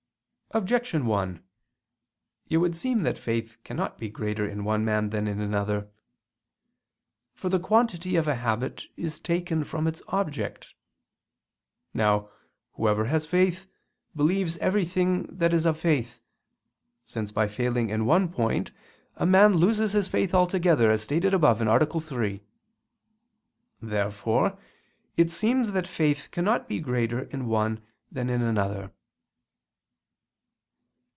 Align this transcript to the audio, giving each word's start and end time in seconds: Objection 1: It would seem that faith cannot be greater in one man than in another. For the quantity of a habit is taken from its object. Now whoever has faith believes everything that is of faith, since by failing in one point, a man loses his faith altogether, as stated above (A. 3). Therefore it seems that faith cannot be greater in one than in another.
Objection 0.53 1.05
1: 1.05 1.41
It 2.49 2.57
would 2.57 2.75
seem 2.75 2.97
that 3.03 3.17
faith 3.17 3.55
cannot 3.63 3.97
be 3.97 4.09
greater 4.09 4.45
in 4.45 4.65
one 4.65 4.83
man 4.83 5.09
than 5.09 5.25
in 5.25 5.39
another. 5.39 5.89
For 7.33 7.47
the 7.47 7.57
quantity 7.57 8.17
of 8.17 8.27
a 8.27 8.35
habit 8.35 8.87
is 8.97 9.21
taken 9.21 9.63
from 9.63 9.87
its 9.87 10.01
object. 10.09 10.73
Now 11.93 12.29
whoever 12.73 13.05
has 13.05 13.25
faith 13.25 13.65
believes 14.13 14.57
everything 14.57 15.23
that 15.37 15.53
is 15.53 15.65
of 15.65 15.79
faith, 15.79 16.19
since 17.05 17.31
by 17.31 17.47
failing 17.47 17.89
in 17.89 18.03
one 18.05 18.27
point, 18.27 18.71
a 19.15 19.25
man 19.25 19.53
loses 19.53 19.93
his 19.93 20.09
faith 20.09 20.33
altogether, 20.35 20.91
as 20.91 21.01
stated 21.01 21.33
above 21.33 21.61
(A. 21.61 21.99
3). 22.01 22.43
Therefore 23.81 24.59
it 25.15 25.31
seems 25.31 25.71
that 25.71 25.87
faith 25.87 26.27
cannot 26.29 26.67
be 26.67 26.81
greater 26.81 27.21
in 27.21 27.45
one 27.47 27.81
than 28.11 28.29
in 28.29 28.41
another. 28.41 28.91